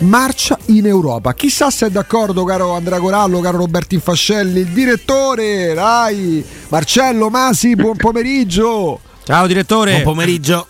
[0.00, 1.34] Marcia in Europa.
[1.34, 7.74] Chissà se è d'accordo, caro Andrea Corallo, caro Roberto Fascelli, il direttore, dai, Marcello Masi,
[7.74, 9.00] buon pomeriggio.
[9.24, 9.92] Ciao direttore.
[9.92, 10.66] Buon pomeriggio.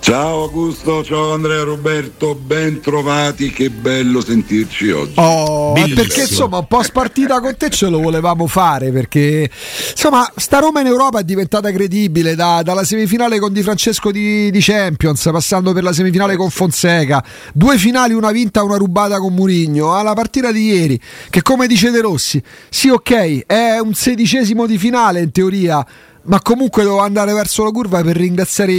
[0.00, 5.12] Ciao Augusto, ciao Andrea Roberto, ben trovati, che bello sentirci oggi.
[5.16, 9.48] Oh, perché insomma un po' spartita con te ce lo volevamo fare perché
[9.90, 14.50] insomma sta Roma in Europa è diventata credibile da- dalla semifinale con Di Francesco di,
[14.50, 17.22] di Champions passando per la semifinale con Fonseca.
[17.52, 21.90] Due finali una vinta una rubata con Murigno alla partita di ieri che come dice
[21.90, 25.86] De Rossi sì ok è un sedicesimo di finale in teoria
[26.22, 28.72] ma comunque devo andare verso la curva per ringraziare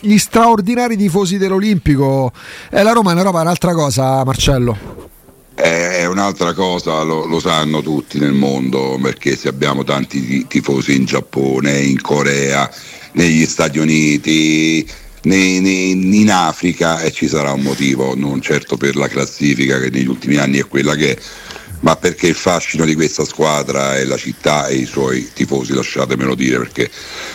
[0.00, 2.32] gli, straordinari tifosi dell'Olimpico.
[2.70, 5.04] E la Roma in Europa è un'altra cosa Marcello.
[5.54, 10.94] È un'altra cosa, lo, lo sanno tutti nel mondo, perché se abbiamo tanti ti- tifosi
[10.94, 12.70] in Giappone, in Corea,
[13.12, 14.86] negli Stati Uniti,
[15.22, 19.88] nei- nei- in Africa, e ci sarà un motivo, non certo per la classifica che
[19.88, 21.18] negli ultimi anni è quella che è,
[21.80, 26.34] ma perché il fascino di questa squadra è la città e i suoi tifosi, lasciatemelo
[26.34, 26.90] dire, perché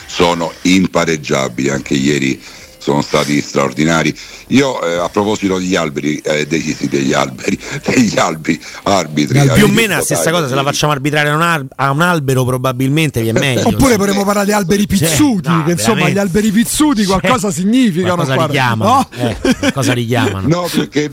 [0.06, 2.41] sono impareggiabili, anche ieri
[2.81, 4.14] sono stati straordinari.
[4.47, 9.40] Io eh, a proposito degli alberi, eh, degli, degli alberi, degli alberi arbitri.
[9.40, 11.68] Più o avete meno la stessa dai, cosa, se la facciamo arbitrare a un, al-
[11.75, 13.68] a un albero probabilmente gli è meglio.
[13.68, 16.14] Oppure potremmo parlare di alberi pizzuti, no, che insomma veramente.
[16.14, 18.16] gli alberi pizzuti qualcosa significano.
[18.16, 18.92] Qualcosa richiamano.
[18.92, 19.09] No?
[19.16, 20.48] eh, cosa richiamano?
[20.48, 21.09] No, perché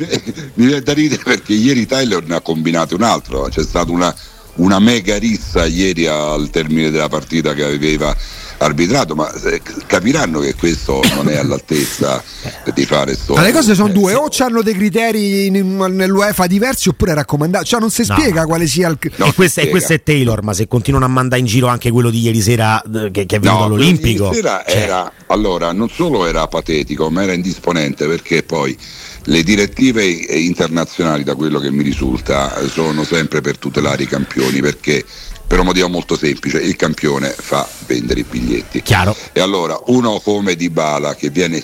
[0.54, 4.14] mi viene da ridere perché ieri Tyler ne ha combinato un altro, c'è stata una,
[4.54, 8.16] una mega rissa ieri al termine della partita che aveva
[8.58, 12.22] arbitrato, ma eh, capiranno che questo non è all'altezza
[12.74, 13.34] di fare sto.
[13.34, 17.90] Ma le cose sono due, o hanno dei criteri nell'UEFA diversi oppure raccomandati, cioè non
[17.90, 18.14] si No.
[18.16, 18.98] spiega quale sia il...
[19.00, 22.10] e, questo, e questo è Taylor, ma se continuano a mandare in giro anche quello
[22.10, 24.24] di ieri sera eh, che, che è venuto No, all'Olimpico.
[24.24, 28.76] ieri sera cioè, era, allora, non solo era patetico, ma era indisponente perché poi
[29.24, 34.06] le direttive eh, internazionali, da quello che mi risulta, eh, sono sempre per tutelare i
[34.06, 35.04] campioni perché
[35.48, 38.82] per un motivo molto semplice, il campione fa vendere i biglietti.
[38.82, 39.16] Chiaro.
[39.32, 41.60] E allora uno come Dybala che viene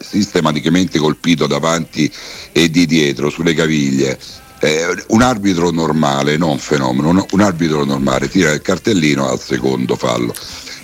[0.00, 2.12] sistematicamente colpito davanti
[2.52, 4.18] e di dietro sulle caviglie
[4.60, 9.94] eh, un arbitro normale, non fenomeno, un- un arbitro normale tira il cartellino al secondo
[9.94, 10.34] fallo.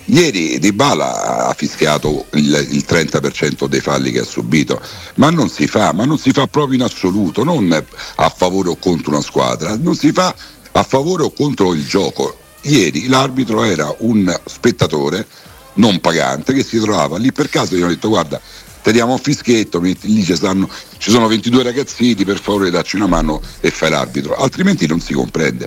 [0.07, 4.81] Ieri Dybala ha fischiato il, il 30% dei falli che ha subito,
[5.17, 7.73] ma non si fa, ma non si fa proprio in assoluto, non
[8.17, 10.33] a favore o contro una squadra, non si fa
[10.73, 12.39] a favore o contro il gioco.
[12.67, 15.27] Ieri l'arbitro era un spettatore
[15.75, 18.41] non pagante che si trovava lì per caso gli hanno detto guarda
[18.85, 23.07] ti diamo un fischietto, lì ci, stanno- ci sono 22 ragazzini, per favore dacci una
[23.07, 25.67] mano e fai l'arbitro, altrimenti non si comprende.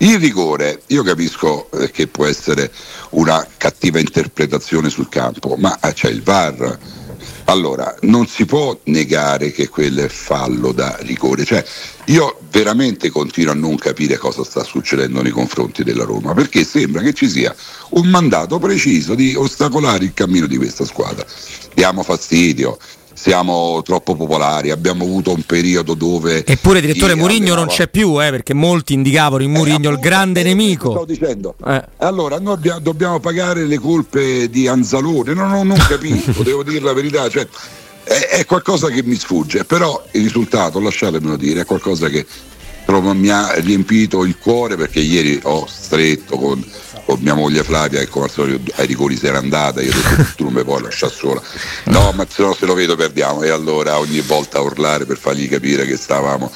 [0.00, 2.70] Il rigore, io capisco eh, che può essere
[3.10, 6.78] una cattiva interpretazione sul campo, ma eh, c'è il VAR.
[7.48, 11.46] Allora, non si può negare che quello è fallo da rigore.
[11.46, 11.64] Cioè,
[12.06, 17.00] io veramente continuo a non capire cosa sta succedendo nei confronti della Roma, perché sembra
[17.00, 17.54] che ci sia
[17.90, 21.24] un mandato preciso di ostacolare il cammino di questa squadra.
[21.72, 22.78] Diamo fastidio,
[23.18, 26.44] siamo troppo popolari, abbiamo avuto un periodo dove...
[26.46, 30.48] Eppure, direttore Murigno non c'è più, eh, perché molti indicavano in Murigno il grande Sto
[30.48, 31.04] nemico.
[31.04, 31.56] dicendo.
[31.66, 31.82] Eh.
[31.96, 35.34] Allora, noi dobbiamo pagare le colpe di Anzalone.
[35.34, 37.28] Non ho non capisco, devo dire la verità.
[37.28, 37.44] Cioè,
[38.04, 42.24] è, qualcosa che mi sfugge, però il risultato, lasciatemelo dire, è qualcosa che
[42.86, 46.64] mi ha riempito il cuore perché ieri ho stretto con
[47.08, 49.94] con mia moglie Flavia che come al solito ai rigori si era andata, io ho
[49.94, 51.40] detto tu non mi puoi lasciare sola.
[51.84, 55.16] No, ma se no se lo vedo perdiamo e allora ogni volta a urlare per
[55.16, 56.52] fargli capire che stavamo.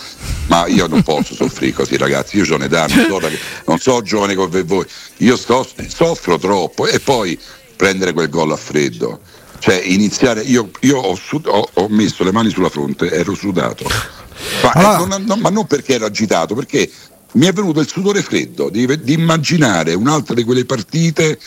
[0.48, 3.30] Ma io non posso soffrire così ragazzi, io ho un'età, non so,
[3.64, 4.84] non so giovane come voi,
[5.18, 7.40] io sto, soffro troppo e poi
[7.74, 9.20] prendere quel gol a freddo.
[9.58, 13.86] Cioè iniziare, io, io ho, ho, ho messo le mani sulla fronte, ero sudato.
[14.62, 14.96] Ma, allora.
[14.96, 16.90] eh, non, non, ma, non, perché ero agitato, perché
[17.32, 21.38] mi è venuto il sudore freddo di, di immaginare un'altra di quelle partite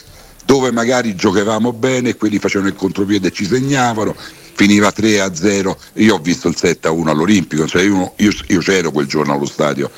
[0.46, 4.16] dove magari giocavamo bene quelli facevano il contropiede e ci segnavano,
[4.54, 5.78] finiva 3 a 0.
[5.94, 9.34] Io ho visto il 7 a 1 all'Olimpico, cioè io, io, io c'ero quel giorno
[9.34, 9.90] allo stadio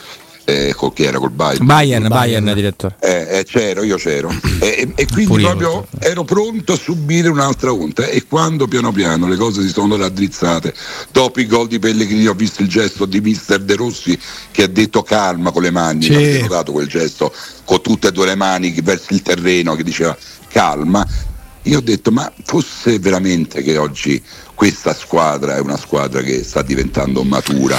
[0.49, 1.65] eh, col chi era col Bayern.
[1.65, 2.95] Bayern, Bayern, Bayern direttore.
[3.01, 4.33] Eh, eh, c'ero, io c'ero.
[4.61, 8.05] e, e quindi Pure proprio ero pronto a subire un'altra onta.
[8.05, 10.73] E quando piano piano le cose si sono raddrizzate,
[11.11, 14.17] dopo i gol di Pellegrini ho visto il gesto di mister De Rossi
[14.49, 16.13] che ha detto calma con le mani, sì.
[16.13, 17.33] ho notato quel gesto
[17.65, 20.15] con tutte e due le mani verso il terreno che diceva
[20.47, 21.05] calma.
[21.63, 24.23] Io ho detto, ma fosse veramente che oggi
[24.55, 27.77] questa squadra è una squadra che sta diventando matura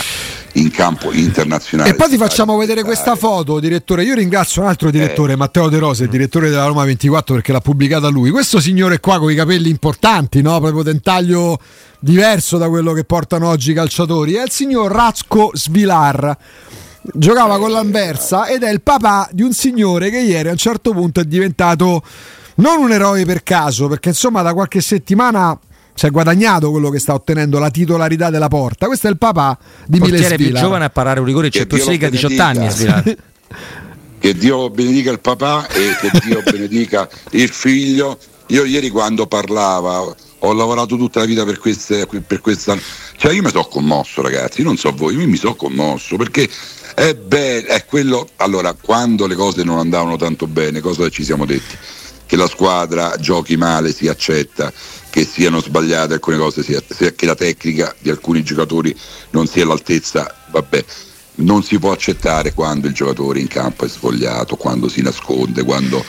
[0.58, 1.90] in campo internazionale.
[1.90, 4.04] E poi ti facciamo vedere questa foto, direttore.
[4.04, 5.36] Io ringrazio un altro direttore, eh.
[5.36, 8.30] Matteo De Rose, il direttore della Roma 24, perché l'ha pubblicata lui.
[8.30, 10.58] Questo signore qua con i capelli importanti, no?
[10.60, 11.58] proprio tentaglio
[12.00, 16.36] diverso da quello che portano oggi i calciatori, è il signor Razco Svilar.
[17.00, 20.92] Giocava con l'Anversa ed è il papà di un signore che ieri a un certo
[20.92, 22.02] punto è diventato
[22.56, 25.58] non un eroe per caso, perché insomma da qualche settimana
[25.98, 28.86] si è guadagnato quello che sta ottenendo la titolarità della porta.
[28.86, 30.36] Questo è il papà di Miles Svila.
[30.36, 32.68] più giovane a parare un rigore c'è più a 18 anni
[34.20, 38.16] che Dio benedica il papà e che Dio benedica il figlio.
[38.46, 42.78] Io ieri quando parlava ho lavorato tutta la vita per, queste, per questa.
[43.16, 46.48] Cioè io mi sono commosso, ragazzi, non so voi, io mi sono commosso perché
[46.94, 48.28] è bello, è quello.
[48.36, 51.76] Allora, quando le cose non andavano tanto bene, cosa ci siamo detti?
[52.28, 54.70] Che la squadra giochi male, si accetta,
[55.08, 58.94] che siano sbagliate alcune cose, che la tecnica di alcuni giocatori
[59.30, 60.84] non sia all'altezza, vabbè,
[61.36, 66.04] non si può accettare quando il giocatore in campo è svogliato, quando si nasconde, quando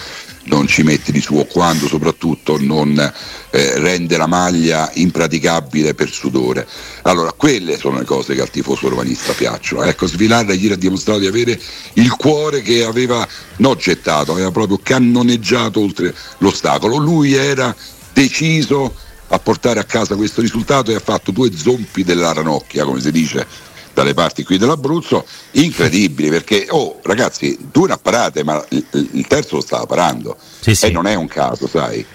[0.49, 2.97] non ci mette di suo, quando soprattutto non
[3.51, 6.67] eh, rende la maglia impraticabile per sudore.
[7.03, 9.83] Allora, quelle sono le cose che al tifoso romanista piacciono.
[9.83, 11.59] Ecco, Svilarra ieri ha dimostrato di avere
[11.93, 13.25] il cuore che aveva
[13.57, 16.97] non gettato, aveva proprio cannoneggiato oltre l'ostacolo.
[16.97, 17.73] Lui era
[18.11, 18.93] deciso
[19.31, 23.11] a portare a casa questo risultato e ha fatto due zompi della ranocchia, come si
[23.11, 23.45] dice
[23.99, 29.55] dalle parti qui dell'Abruzzo, incredibili perché, oh ragazzi, due ne apparate, ma il, il, terzo
[29.55, 30.85] lo stava parando sì, sì.
[30.85, 32.05] e non è un caso, sai?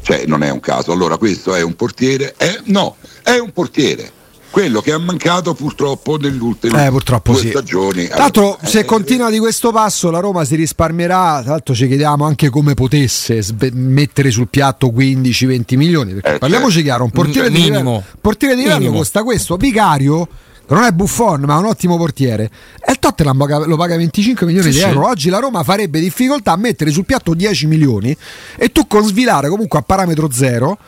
[0.00, 0.92] Cioè, non è un caso.
[0.92, 2.34] Allora, questo è un portiere?
[2.38, 4.12] Eh, no, è un portiere
[4.50, 7.48] quello che ha mancato purtroppo nelle ultime eh, purtroppo due sì.
[7.48, 8.06] stagioni.
[8.06, 11.40] Tra l'altro, eh, se eh, continua di questo passo, la Roma si risparmierà.
[11.42, 16.12] Tra l'altro, ci chiediamo anche come potesse sve- mettere sul piatto 15-20 milioni.
[16.12, 16.86] Perché eh, parliamoci certo.
[16.86, 19.56] chiaro: un portiere di livello, portiere di livello costa questo.
[19.56, 20.28] Vicario
[20.68, 22.50] non è Buffon, ma è un ottimo portiere.
[22.84, 25.04] E il Tottenham lo paga 25 milioni sì, di euro.
[25.04, 25.10] Sì.
[25.10, 28.16] Oggi la Roma farebbe difficoltà a mettere sul piatto 10 milioni
[28.56, 30.78] e tu con svilare comunque a parametro zero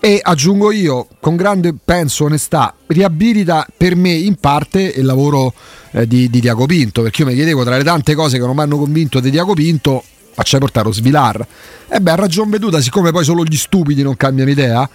[0.00, 5.52] e aggiungo io, con grande penso onestà, riabilita per me in parte il lavoro
[5.90, 8.54] eh, di, di Diaco Pinto, perché io mi chiedevo tra le tante cose che non
[8.54, 11.44] mi hanno convinto di Diaco Pinto, faccia portare Svilar.
[11.88, 14.88] E beh, ha ragione veduta, siccome poi solo gli stupidi non cambiano idea,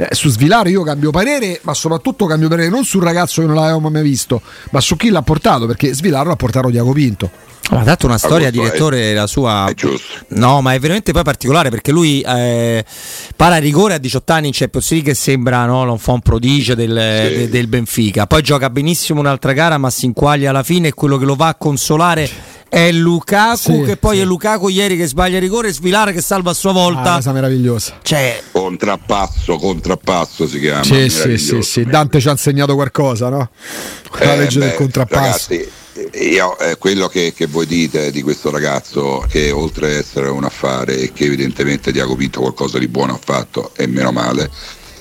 [0.00, 3.56] eh, su Svilar io cambio parere, ma soprattutto cambio parere non sul ragazzo che non
[3.56, 4.40] l'avevamo mai visto,
[4.70, 7.30] ma su chi l'ha portato, perché Svilar l'ha portato Diaco Pinto.
[7.70, 9.72] Ma ha dato una storia, direttore, la sua.
[10.28, 12.84] No, ma è veramente poi particolare perché lui eh,
[13.36, 16.74] para rigore a 18 anni in Champions League che sembra no, non fa un prodigio
[16.74, 17.36] del, sì.
[17.36, 18.26] de, del, Benfica.
[18.26, 21.48] Poi gioca benissimo un'altra gara, ma si inquaglia alla fine e quello che lo va
[21.48, 22.28] a consolare
[22.70, 24.22] è Lukaku sì, che poi sì.
[24.22, 27.14] è Lukaku ieri che sbaglia il rigore e Svilare che salva a sua volta.
[27.14, 27.98] Ah, cosa meravigliosa.
[28.00, 28.42] Cioè...
[28.52, 30.84] Contrappasso, contrappasso si chiama.
[30.84, 33.50] Sì, sì, sì, sì, Dante ci ha insegnato qualcosa, no?
[34.12, 35.46] La eh, legge beh, del contrappasso.
[35.48, 35.70] Ragazzi,
[36.30, 40.44] io, eh, quello che, che, voi dite di questo ragazzo che oltre ad essere un
[40.44, 44.48] affare e che evidentemente Diaco Pinto qualcosa di buono ha fatto e meno male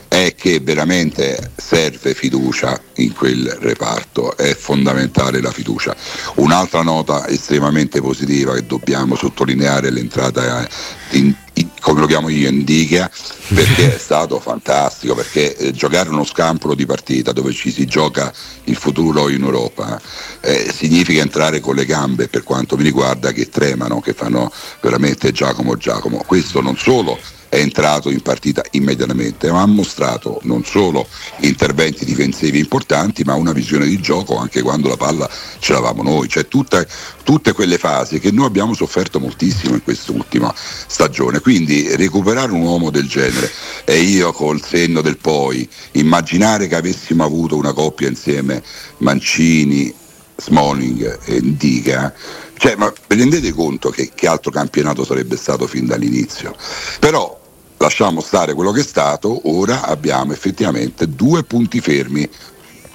[0.10, 5.96] è che veramente serve fiducia in quel reparto, è fondamentale la fiducia.
[6.36, 10.68] Un'altra nota estremamente positiva che dobbiamo sottolineare è l'entrata
[11.12, 11.34] in,
[11.80, 13.10] come lo chiamo io, in diga,
[13.50, 18.34] perché è stato fantastico, perché eh, giocare uno scampolo di partita dove ci si gioca
[18.66, 20.02] il futuro in Europa
[20.42, 24.52] eh, significa entrare con le gambe per quanto mi riguarda che tremano, che fanno
[24.82, 26.24] veramente Giacomo Giacomo.
[26.26, 27.18] Questo non solo
[27.50, 31.08] è entrato in partita immediatamente, ma ha mostrato non solo
[31.40, 36.30] interventi difensivi importanti, ma una visione di gioco anche quando la palla ce l'avamo noi,
[36.30, 36.86] cioè tutta,
[37.24, 41.40] tutte quelle fasi che noi abbiamo sofferto moltissimo in quest'ultima stagione.
[41.40, 43.52] Quindi recuperare un uomo del genere
[43.84, 48.62] e io col senno del poi immaginare che avessimo avuto una coppia insieme
[48.98, 49.92] Mancini,
[50.36, 52.14] Smalling e Indica
[52.60, 56.54] cioè, ma vi rendete conto che, che altro campionato sarebbe stato fin dall'inizio?
[57.00, 57.39] Però
[57.80, 62.30] lasciamo stare quello che è stato, ora abbiamo effettivamente due punti fermi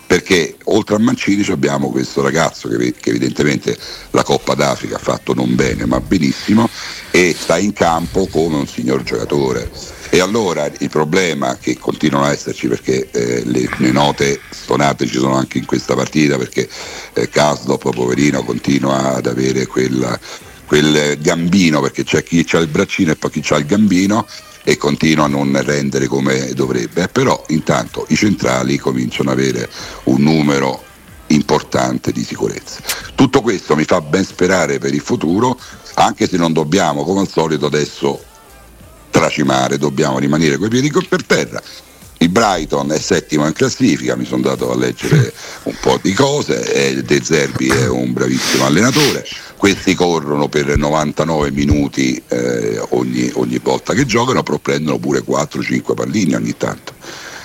[0.06, 3.76] perché oltre a Mancini abbiamo questo ragazzo che, che, evidentemente
[4.10, 6.68] la Coppa d'Africa ha fatto non bene ma benissimo
[7.10, 9.70] e sta in campo come un signor giocatore.
[10.10, 15.18] E allora il problema che continuano a esserci perché eh, le, le, note stonate ci
[15.18, 16.68] sono anche in questa partita perché
[17.14, 20.16] eh, Kasdop, poverino, continua ad avere quella,
[20.66, 24.24] quel gambino perché c'è chi ha il braccino e poi chi ha il gambino
[24.64, 27.06] e continua a non rendere come dovrebbe.
[27.08, 29.70] Però intanto i centrali cominciano ad avere
[30.04, 30.82] un numero
[31.28, 32.80] importante di sicurezza.
[33.14, 35.58] Tutto questo mi fa ben sperare per il futuro,
[35.94, 38.22] anche se non dobbiamo, come al solito, adesso
[39.10, 41.62] tracimare, dobbiamo rimanere coi piedi per terra.
[42.18, 45.32] Il Brighton è settimo in classifica, mi sono dato a leggere
[45.64, 49.26] un po' di cose, De Zerbi è un bravissimo allenatore,
[49.64, 55.94] questi corrono per 99 minuti eh, ogni, ogni volta che giocano, però prendono pure 4-5
[55.94, 56.92] pallini ogni tanto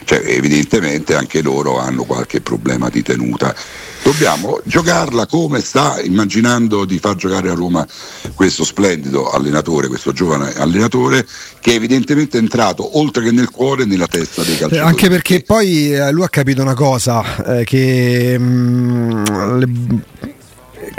[0.09, 3.53] cioè, evidentemente anche loro hanno qualche problema di tenuta.
[4.01, 7.85] Dobbiamo giocarla come sta immaginando di far giocare a Roma
[8.33, 11.27] questo splendido allenatore, questo giovane allenatore
[11.59, 14.89] che evidentemente è entrato oltre che nel cuore nella testa dei calciatori.
[14.89, 19.67] Anche perché poi eh, lui ha capito una cosa, eh, che mh, mm, le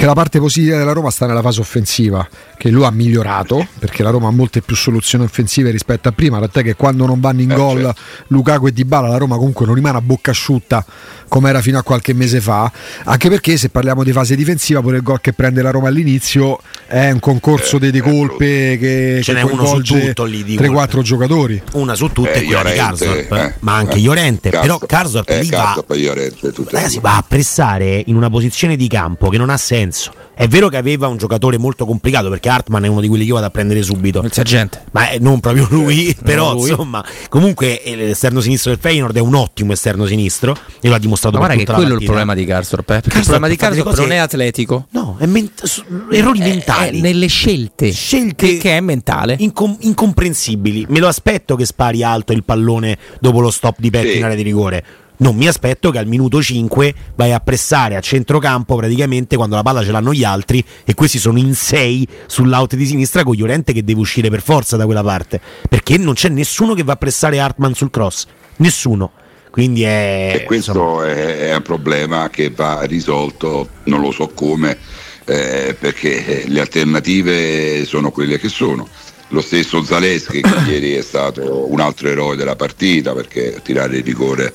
[0.00, 2.26] che la parte positiva della Roma sta nella fase offensiva,
[2.56, 6.38] che lui ha migliorato, perché la Roma ha molte più soluzioni offensive rispetto a prima,
[6.38, 8.00] tant'è che quando non vanno in eh, gol certo.
[8.28, 10.82] Lukaku e Dybala la Roma comunque non rimane a bocca asciutta
[11.28, 12.72] come era fino a qualche mese fa,
[13.04, 16.58] anche perché se parliamo di fase difensiva pure il gol che prende la Roma all'inizio
[16.86, 20.56] è un concorso eh, di colpe che, ce che n'è uno su tutto lì di
[20.56, 21.62] 3-4 giocatori.
[21.74, 24.78] Una su tutte eh, è quella Llorente, di Karsdorp, eh, ma anche eh, Llorente, però
[24.78, 29.36] Karsdorp eh, lì va, Llorente, ragazzi, va a pressare in una posizione di campo che
[29.36, 29.88] non ha senso.
[30.34, 33.28] È vero che aveva un giocatore molto complicato perché Hartman è uno di quelli che
[33.28, 34.22] io vado a prendere subito.
[34.22, 34.84] Il sergente.
[34.92, 36.70] Ma non proprio lui, però lui.
[36.70, 40.98] insomma, comunque eh, l'esterno sinistro del Feyenoord è un ottimo esterno sinistro e lo ha
[40.98, 43.00] dimostrato Ma guarda che quello è il problema di Karsdorp, eh?
[43.00, 44.86] perché il problema di Karsdorp non è atletico.
[44.90, 46.98] No, è ment- errori è, mentali.
[46.98, 47.92] È nelle scelte.
[47.92, 49.36] Scelte che, che è mentale.
[49.38, 50.86] Incom- incomprensibili.
[50.88, 54.16] Me lo aspetto che spari alto il pallone dopo lo stop di Petti sì.
[54.16, 54.84] in area di rigore
[55.20, 59.62] non mi aspetto che al minuto 5 vai a pressare a centrocampo praticamente quando la
[59.62, 63.72] palla ce l'hanno gli altri e questi sono in 6 sull'out di sinistra con Llorente
[63.72, 65.40] che deve uscire per forza da quella parte.
[65.68, 68.26] Perché non c'è nessuno che va a pressare Hartman sul cross.
[68.56, 69.12] Nessuno.
[69.50, 71.06] Quindi è e questo insomma...
[71.06, 74.78] è un problema che va risolto non lo so come
[75.24, 78.88] eh, perché le alternative sono quelle che sono.
[79.28, 84.04] Lo stesso Zaleschi che ieri è stato un altro eroe della partita perché tirare il
[84.04, 84.54] rigore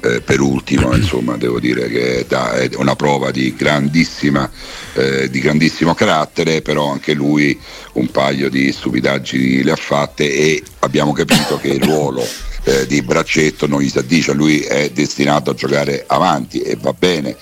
[0.00, 4.50] eh, per ultimo, insomma, devo dire che è una prova di, grandissima,
[4.94, 7.58] eh, di grandissimo carattere, però anche lui
[7.92, 12.24] un paio di stupidaggini le ha fatte e abbiamo capito che il ruolo
[12.64, 16.92] eh, di braccetto non gli si addice, lui è destinato a giocare avanti e va
[16.92, 17.36] bene.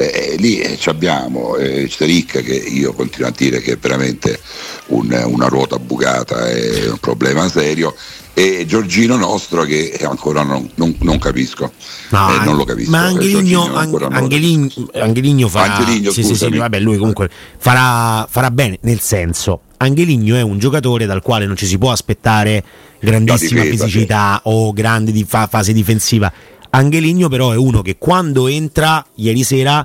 [0.00, 4.38] Eh, lì eh, abbiamo eh, Steric che io continuo a dire che è veramente
[4.86, 7.96] un, una ruota bucata, è un problema serio
[8.38, 11.72] e Giorgino nostro che ancora non, non, non capisco.
[12.10, 16.78] No, eh, non lo capisco ma Angeligno, Angeligno, Angeligno farà Angeligno, sì, sì, sì, vabbè,
[16.78, 17.28] lui comunque
[17.58, 21.90] farà, farà bene nel senso Angeligno è un giocatore dal quale non ci si può
[21.90, 22.62] aspettare
[23.00, 24.40] grandissima difesa, fisicità sì.
[24.44, 26.32] o grande di fa- fase difensiva.
[26.70, 29.84] Angeligno però è uno che quando entra ieri sera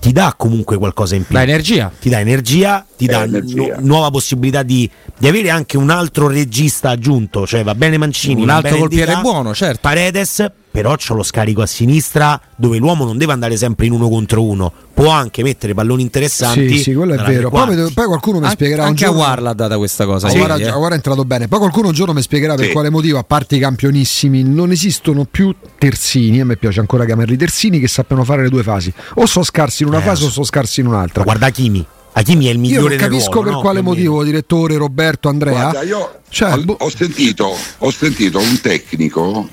[0.00, 1.34] ti dà comunque qualcosa in più.
[1.34, 1.90] Dà energia.
[1.98, 4.88] Ti dà energia, ti dà nu- nuova possibilità di,
[5.18, 9.54] di, avere anche un altro regista aggiunto, cioè va bene Mancini, un altro colpiere buono,
[9.54, 9.80] certo.
[9.82, 14.08] Paredes, però c'ho lo scarico a sinistra dove l'uomo non deve andare sempre in uno
[14.08, 16.76] contro uno, può anche mettere palloni interessanti.
[16.76, 17.50] Sì, sì, quello è vero.
[17.50, 19.22] Poi, poi, qualcuno mi An- spiegherà anche un giorno.
[19.22, 20.28] Anche a War l'ha data questa cosa.
[20.28, 20.70] Sì, ora, eh.
[20.70, 21.48] ora, è entrato bene.
[21.48, 25.24] Poi qualcuno un giorno mi spiegherà per quale motivo, a parte i campionissimi, non esistono
[25.24, 26.40] più terzini.
[26.40, 28.92] A me piace ancora chiamarli terzini che sappiano fare le due fasi.
[29.14, 31.22] O sono scarsi in una eh, fase o sono scarsi in un'altra.
[31.22, 31.86] Guarda Kimi.
[32.12, 33.60] Hakimi è il migliore Io non capisco ruolo, per no?
[33.60, 35.70] quale motivo, direttore Roberto Andrea.
[35.70, 39.48] Guarda, io cioè, ho, ho, sentito, ho sentito un tecnico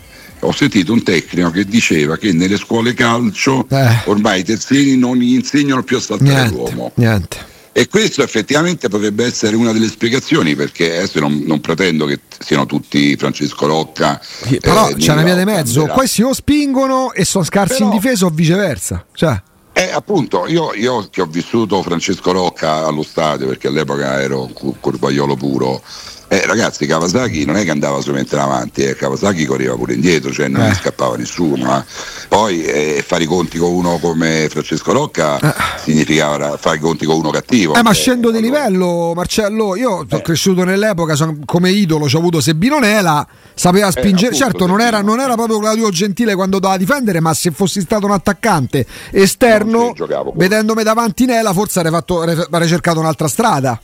[0.45, 4.01] ho sentito un tecnico che diceva che nelle scuole calcio eh.
[4.05, 6.91] ormai i terzini non gli insegnano più a saltare niente, l'uomo.
[6.95, 7.53] Niente.
[7.77, 12.65] E questo effettivamente potrebbe essere una delle spiegazioni, perché adesso non, non pretendo che siano
[12.65, 14.17] tutti Francesco Rocca.
[14.21, 17.91] Sì, però eh, c'è una via di mezzo, questi o spingono e sono scarsi però,
[17.91, 19.05] in difesa o viceversa.
[19.13, 19.41] Cioè.
[19.73, 24.49] Eh, appunto, io, io, che ho vissuto Francesco Rocca allo stadio, perché all'epoca ero
[24.79, 25.81] curvaiolo puro,
[26.27, 30.31] eh, ragazzi, Kawasaki non è che andava solamente in avanti, eh, Kawasaki correva pure indietro,
[30.31, 30.73] cioè non eh.
[30.73, 31.77] scappava nessuno.
[31.77, 31.83] Eh.
[32.27, 35.53] Poi eh, fare i conti con uno come Francesco Rocca eh.
[35.83, 37.75] significava fare i conti con uno cattivo.
[37.75, 39.75] Eh, ma scendo di livello, Marcello.
[39.75, 44.33] Io sono cresciuto nell'epoca, son, come idolo ci ho avuto Sebino Nela, sapeva spingere.
[44.33, 47.81] Appunto, certo, non era, non era, proprio Claudio Gentile quando doveva difendere, ma se fossi
[47.81, 49.93] stato un attaccante esterno,
[50.33, 53.79] vedendomi davanti Nela, forse avrei, fatto, avrei cercato un'altra strada.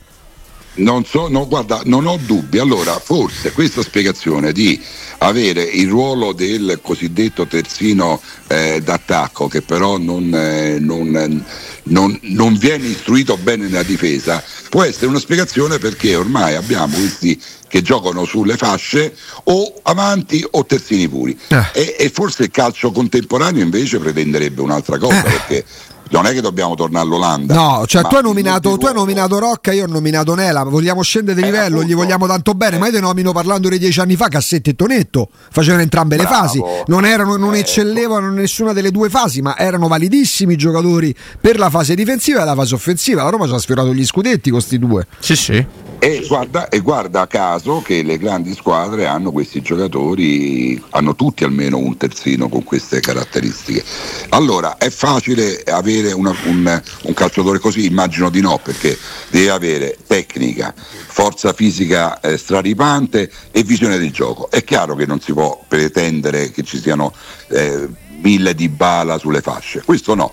[0.74, 2.58] Non so, no, guarda, non ho dubbi.
[2.58, 4.80] Allora, forse questa spiegazione di
[5.18, 11.44] avere il ruolo del cosiddetto terzino eh, d'attacco, che però non, eh, non,
[11.84, 17.40] non, non, viene istruito bene nella difesa, può essere una spiegazione perché ormai abbiamo questi
[17.68, 21.38] che giocano sulle fasce o avanti o terzini puri.
[21.48, 21.64] Eh.
[21.72, 25.22] E, e, forse il calcio contemporaneo invece pretenderebbe un'altra cosa, eh.
[25.22, 25.64] perché
[26.12, 27.54] non è che dobbiamo tornare all'Olanda.
[27.54, 31.40] No, cioè tu hai, nominato, tu hai nominato Rocca, io ho nominato Nela, vogliamo scendere
[31.40, 32.78] di eh, livello, appunto, gli vogliamo tanto bene, eh.
[32.78, 36.30] ma io ti nomino parlando di dieci anni fa, Cassetti e Tonetto, facevano entrambe Bravo.
[36.30, 37.60] le fasi, non, erano, non eh.
[37.60, 42.44] eccellevano in nessuna delle due fasi, ma erano validissimi giocatori per la fase difensiva e
[42.44, 43.22] la fase offensiva.
[43.22, 45.06] La Roma ci ha sfiorato gli scudetti con questi due.
[45.18, 45.66] Sì, sì.
[46.04, 51.78] E guarda, e guarda, caso che le grandi squadre hanno questi giocatori, hanno tutti almeno
[51.78, 53.84] un terzino con queste caratteristiche.
[54.30, 57.86] Allora è facile avere una, un, un, calciatore così?
[57.86, 58.98] Immagino di no, perché
[59.30, 64.50] deve avere tecnica, forza fisica eh, straripante e visione del gioco.
[64.50, 67.14] È chiaro che non si può pretendere che ci siano
[67.46, 67.88] eh,
[68.20, 70.32] mille di bala sulle fasce, questo no.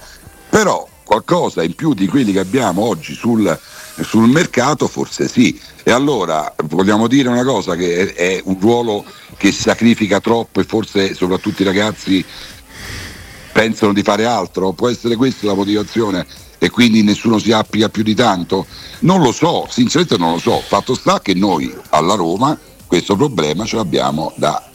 [0.50, 3.56] Però qualcosa in più di quelli che abbiamo oggi sul
[4.04, 5.60] sul mercato forse sì.
[5.84, 9.06] E allora vogliamo dire una cosa che è, è un ruolo
[9.38, 12.24] che sacrifica troppo e forse soprattutto i ragazzi
[13.52, 14.74] pensano di fare altro?
[14.74, 16.26] Può essere questa la motivazione?
[16.62, 18.68] e quindi nessuno si applica più di tanto?
[19.00, 20.60] Non lo so, sinceramente non lo so.
[20.60, 24.69] Fatto sta che noi alla Roma questo problema ce l'abbiamo da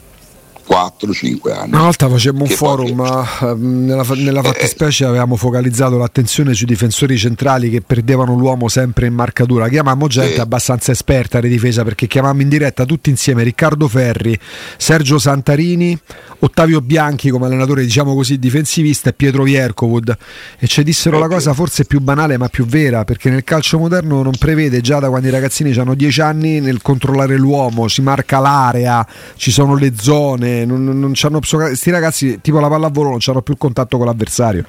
[0.68, 1.72] 4-5 anni.
[1.72, 3.50] Una volta facemmo un forum, poi...
[3.50, 9.06] Eh, nella, nella eh, fattispecie avevamo focalizzato l'attenzione sui difensori centrali che perdevano l'uomo sempre
[9.06, 9.68] in marcatura.
[9.68, 10.40] Chiamammo gente sì.
[10.40, 14.38] abbastanza esperta di difesa perché chiamammo in diretta tutti insieme Riccardo Ferri,
[14.76, 15.98] Sergio Santarini,
[16.40, 20.16] Ottavio Bianchi come allenatore diciamo così difensivista e Pietro Viercovud
[20.58, 21.28] e ci dissero okay.
[21.28, 24.98] la cosa forse più banale ma più vera perché nel calcio moderno non prevede già
[24.98, 29.74] da quando i ragazzini hanno 10 anni nel controllare l'uomo, si marca l'area, ci sono
[29.74, 34.06] le zone non, non hanno questi ragazzi tipo la pallavolo non hanno più contatto con
[34.06, 34.64] l'avversario.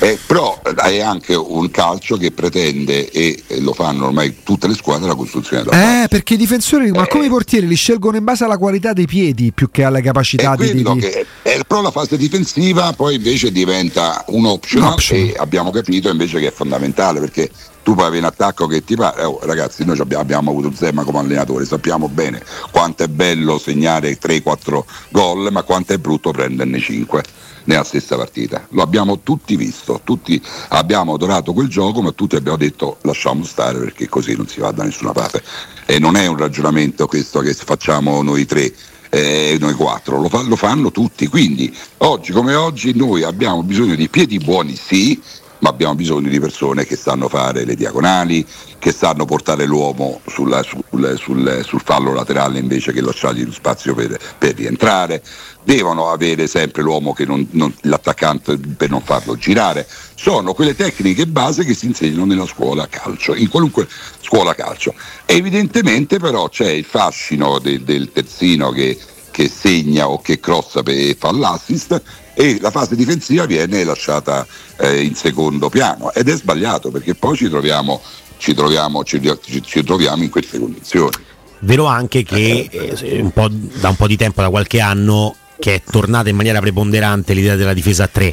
[0.00, 5.06] Eh, però è anche un calcio che pretende, e lo fanno ormai tutte le squadre,
[5.06, 8.24] la costruzione da Eh, perché i difensori, eh, ma come i portieri li scelgono in
[8.24, 10.82] base alla qualità dei piedi più che alle capacità di, di...
[10.82, 15.28] Che, eh, però la fase difensiva poi invece diventa un optional, un optional.
[15.28, 17.50] e abbiamo capito invece che è fondamentale perché
[17.84, 19.22] tu puoi avere un attacco che ti pare.
[19.22, 22.42] Oh, ragazzi, noi abbiamo, avuto Zemma come allenatore, sappiamo bene
[22.72, 27.22] quanto è bello segnare 3-4 gol, ma quanto è brutto prenderne 5
[27.64, 28.66] nella stessa partita.
[28.70, 33.78] Lo abbiamo tutti visto, tutti abbiamo adorato quel gioco, ma tutti abbiamo detto lasciamo stare
[33.78, 35.42] perché così non si va da nessuna parte.
[35.84, 38.72] E non è un ragionamento questo che facciamo noi tre.
[39.10, 43.94] Eh, noi quattro, lo, fa, lo fanno tutti, quindi oggi come oggi noi abbiamo bisogno
[43.94, 45.22] di piedi buoni sì,
[45.64, 48.46] ma abbiamo bisogno di persone che sanno fare le diagonali,
[48.78, 50.82] che sanno portare l'uomo sulla, sul,
[51.16, 55.22] sul, sul, fallo laterale invece che lasciargli lo spazio per, per rientrare,
[55.62, 59.88] devono avere sempre l'uomo che non, non, l'attaccante per non farlo girare.
[60.14, 63.88] Sono quelle tecniche base che si insegnano nella scuola calcio, in qualunque
[64.20, 64.92] scuola calcio.
[65.24, 68.98] Evidentemente però c'è il fascino del, del terzino che,
[69.30, 72.02] che segna o che crossa e fa l'assist
[72.34, 74.46] e la fase difensiva viene lasciata
[74.78, 78.00] eh, in secondo piano ed è sbagliato perché poi ci troviamo,
[78.36, 79.20] ci troviamo, ci,
[79.62, 81.12] ci troviamo in queste condizioni.
[81.60, 83.32] Vero anche che eh, un
[83.80, 87.56] da un po' di tempo, da qualche anno, che è tornata in maniera preponderante l'idea
[87.56, 88.32] della difesa a 3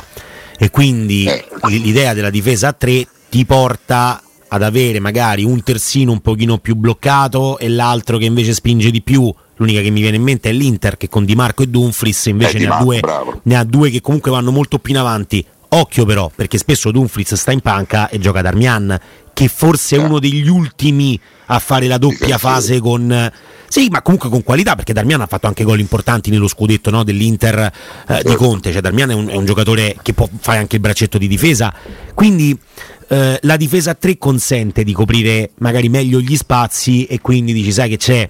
[0.58, 1.46] e quindi eh.
[1.68, 6.76] l'idea della difesa a 3 ti porta ad avere magari un terzino un pochino più
[6.76, 10.54] bloccato e l'altro che invece spinge di più L'unica che mi viene in mente è
[10.54, 13.00] l'Inter che con Di Marco e Dumfries invece eh, ne, ha due,
[13.44, 15.46] ne, ha due, che comunque vanno molto più in avanti.
[15.74, 19.00] Occhio però, perché spesso Dumfries sta in panca e gioca Darmian,
[19.32, 23.32] che forse è uno degli ultimi a fare la doppia fase con...
[23.68, 27.04] Sì, ma comunque con qualità, perché Darmian ha fatto anche gol importanti nello scudetto no,
[27.04, 27.72] dell'Inter
[28.08, 28.72] eh, di Conte.
[28.72, 31.72] Cioè, Darmian è un, è un, giocatore che può fare anche il braccetto di difesa.
[32.16, 32.58] Quindi
[33.10, 37.72] eh, la difesa a 3 consente di coprire magari meglio gli spazi e quindi dici
[37.72, 38.30] sai che c'è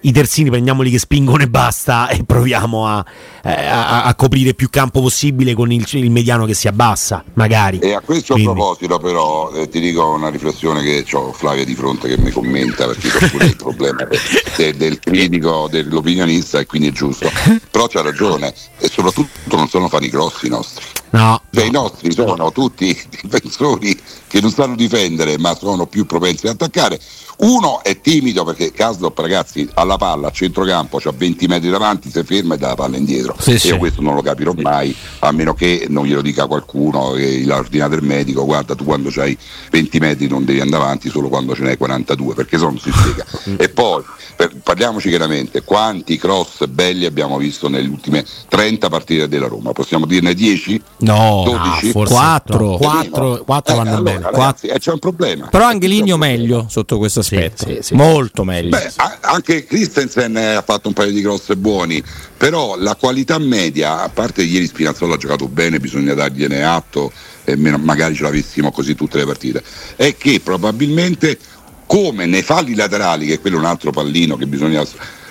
[0.00, 3.04] i terzini prendiamoli che spingono e basta e proviamo a,
[3.42, 7.78] eh, a, a coprire più campo possibile con il, il, mediano che si abbassa, magari.
[7.78, 8.52] E a questo Quindi.
[8.52, 12.86] proposito però eh, ti dico una riflessione che ho Flavia di fronte che mi commenta
[12.86, 14.06] perché ho pure il problema
[14.56, 17.30] de, del critico, dell'opinionista e quindi è giusto.
[17.70, 20.84] Però c'ha ragione e soprattutto non sono fani grossi i nostri.
[21.10, 21.68] No, cioè, no.
[21.68, 27.00] I nostri sono tutti difensori che non sanno difendere ma sono più propensi ad attaccare
[27.38, 32.22] uno è timido perché Kaslop, ragazzi, alla palla a centrocampo, c'ha 20 metri davanti, si
[32.22, 33.36] ferma e dà la palla indietro.
[33.38, 33.68] Sì, e sì.
[33.68, 37.94] io questo non lo capirò mai, a meno che non glielo dica qualcuno che ordinato
[37.94, 39.36] il medico, guarda tu quando hai
[39.70, 42.78] 20 metri non devi andare avanti solo quando ce n'hai 42, perché se no non
[42.78, 43.26] si spiega.
[43.62, 44.02] e poi
[44.34, 49.72] per, parliamoci chiaramente, quanti cross belli abbiamo visto nelle ultime 30 partite della Roma?
[49.72, 50.82] Possiamo dirne 10?
[50.98, 51.92] No, 12?
[51.94, 54.30] No, 4, 4, 4 vanno allora, bene.
[54.30, 55.48] Ragazzi, eh, c'è un problema.
[55.48, 58.70] Però anche Ligno meglio sotto questo aspetto, sì, sì, molto meglio.
[58.70, 62.02] Beh, anche Christensen ha fatto un paio di cross buoni,
[62.36, 67.12] però la qualità media, a parte ieri Spinazzola ha giocato bene, bisogna dargliene atto,
[67.44, 69.62] e magari ce l'avessimo così tutte le partite,
[69.96, 71.38] è che probabilmente
[71.86, 74.84] come nei falli laterali, che quello è un altro pallino che bisogna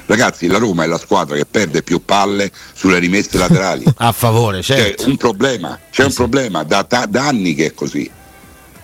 [0.07, 3.85] Ragazzi, la Roma è la squadra che perde più palle sulle rimesse laterali.
[3.97, 5.03] A favore, certo.
[5.03, 8.09] C'è un problema, c'è un problema da, da, anni che è così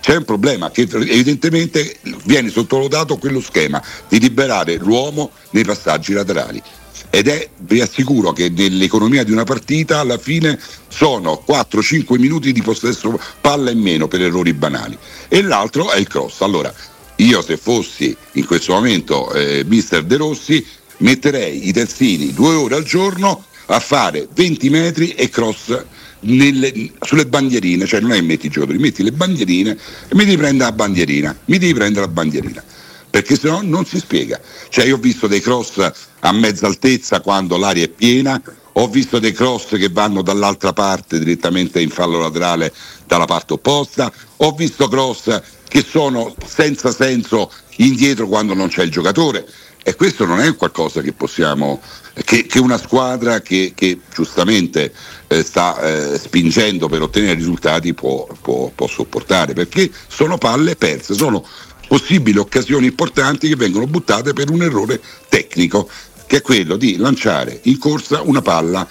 [0.02, 6.60] c'è un problema che evidentemente viene sottovalutato quello schema di liberare l'uomo nei passaggi laterali.
[7.08, 10.58] Ed è, vi assicuro che nell'economia di una partita alla fine
[10.88, 14.98] sono 4-5 minuti di possesso palla in meno per errori banali.
[15.28, 16.40] E l'altro è il cross.
[16.40, 16.72] Allora,
[17.16, 20.66] io se fossi in questo momento eh, mister De Rossi
[21.02, 25.84] metterei i terzini due ore al giorno a fare 20 metri e cross
[26.20, 30.36] nelle, sulle bandierine, cioè non è metti i giocatori, metti le bandierine e mi devi
[30.36, 32.64] prendere la bandierina, mi devi prendere la bandierina,
[33.10, 34.40] perché se no non si spiega.
[34.68, 38.40] Cioè io ho visto dei cross a mezza altezza quando l'aria è piena,
[38.74, 42.72] ho visto dei cross che vanno dall'altra parte direttamente in fallo laterale
[43.06, 48.90] dalla parte opposta, ho visto cross che sono senza senso indietro quando non c'è il
[48.90, 49.46] giocatore.
[49.84, 51.80] E questo non è qualcosa che possiamo
[52.24, 54.92] che, che una squadra che, che giustamente
[55.28, 61.14] eh, sta eh, spingendo per ottenere risultati può, può, può sopportare, perché sono palle perse,
[61.14, 61.44] sono
[61.88, 65.88] possibili occasioni importanti che vengono buttate per un errore tecnico,
[66.26, 68.86] che è quello di lanciare in corsa una palla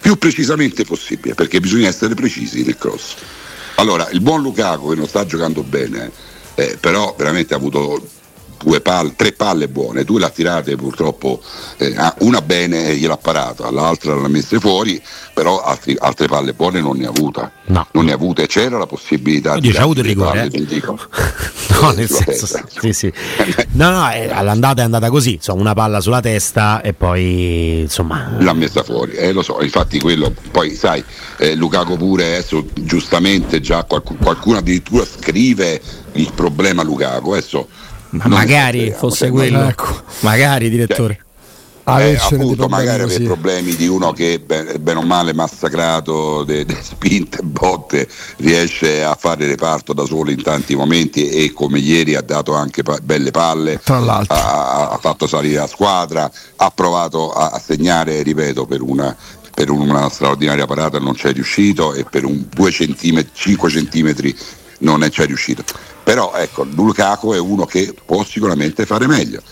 [0.00, 3.14] più precisamente possibile, perché bisogna essere precisi nel cross.
[3.76, 6.10] Allora, il buon Lukaku che non sta giocando bene,
[6.54, 8.02] eh, però veramente ha avuto
[8.82, 11.40] palle, tre palle buone, due le ha tirate purtroppo,
[11.78, 15.00] eh, una bene gliel'ha parata, l'altra l'ha messa fuori,
[15.32, 17.50] però altri, altre palle buone non ne ha avuta.
[17.66, 17.86] No.
[17.92, 19.76] Non ne ha avute, c'era la possibilità Oddio, di...
[19.76, 20.66] C'ha avuto il rigore, eh?
[21.80, 22.46] No, nel senso,
[22.80, 23.12] sì, sì.
[23.72, 28.36] No, no, eh, all'andata è andata così, insomma, una palla sulla testa e poi insomma...
[28.38, 31.02] L'ha messa fuori, eh, lo so, infatti quello, poi sai,
[31.38, 35.80] eh, Lucaco pure adesso giustamente già qualcuno, qualcuno addirittura scrive
[36.12, 37.68] il problema Lucaco, adesso
[38.10, 39.62] ma magari fosse quello.
[39.62, 40.02] Ecco.
[40.20, 41.14] Magari, direttore.
[41.14, 41.24] Cioè,
[41.84, 47.42] eh, appunto, magari avere problemi di uno che bene o male massacrato de, de spinte
[47.42, 52.54] botte riesce a fare reparto da solo in tanti momenti e come ieri ha dato
[52.54, 53.80] anche pa- belle palle.
[54.34, 59.16] Ha, ha, fatto salire la squadra ha provato a, a segnare ripeto per una
[59.52, 64.34] per una straordinaria parata non c'è riuscito e per un 2 cm 5 cm
[64.78, 65.62] non è c'è riuscito.
[66.02, 69.42] Però ecco, Lukaku è uno che può sicuramente fare meglio,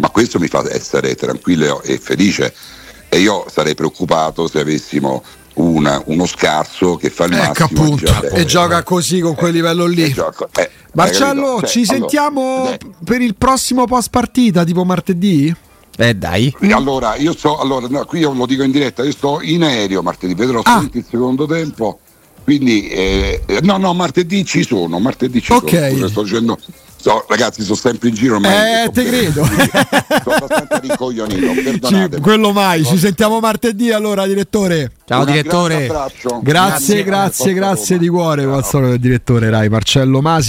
[0.00, 2.52] ma questo mi fa essere tranquillo e felice
[3.08, 5.22] e io sarei preoccupato se avessimo
[5.54, 9.84] una, uno scarso che fa il ecco massimo appunto, e gioca così con quel livello
[9.86, 10.12] lì.
[10.12, 15.54] Gioco, eh, Marcello, cioè, ci sentiamo allora, per il prossimo post partita, tipo martedì?
[15.96, 16.54] Eh dai.
[16.70, 20.02] Allora, io sto, allora, no, qui io lo dico in diretta, io sto in aereo
[20.02, 20.88] martedì, vedrò ah.
[20.90, 22.00] il secondo tempo
[22.42, 25.94] quindi eh, no, no, martedì ci sono, martedì ci okay.
[25.94, 26.08] sono.
[26.08, 26.58] Sto dicendo,
[27.00, 28.38] so, ragazzi, sono sempre in giro.
[28.38, 29.44] Ma eh, te credo.
[29.44, 31.86] sono abbastanza rincoglionito.
[31.86, 32.84] Ci, quello mai.
[32.84, 34.92] Ci sentiamo martedì allora, direttore.
[35.06, 35.86] Ciao, direttore.
[35.86, 38.42] Grazie, grazie, grazie, grazie di cuore.
[38.62, 38.96] Ciao.
[38.96, 40.48] direttore Rai Marcello Masi.